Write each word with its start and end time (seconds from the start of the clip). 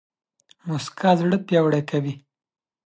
موسکا 0.67 1.11
زړه 1.19 1.37
پياوړی 1.47 1.81
کوي 1.89 2.13